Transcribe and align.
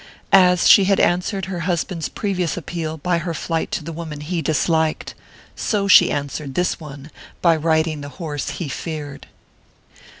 As 0.33 0.67
she 0.67 0.85
had 0.85 0.99
answered 0.99 1.45
her 1.45 1.59
husband's 1.69 2.09
previous 2.09 2.57
appeal 2.57 2.97
by 2.97 3.19
her 3.19 3.35
flight 3.35 3.69
to 3.73 3.83
the 3.83 3.93
woman 3.93 4.21
he 4.21 4.41
disliked, 4.41 5.13
so 5.55 5.87
she 5.87 6.09
answered 6.09 6.55
this 6.55 6.79
one 6.79 7.11
by 7.39 7.55
riding 7.55 8.01
the 8.01 8.09
horse 8.17 8.49
he 8.49 8.67
feared.... 8.67 9.27